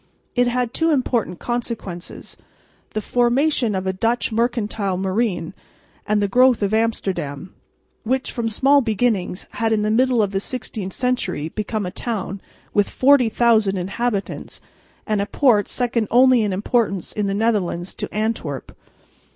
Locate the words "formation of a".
3.01-3.93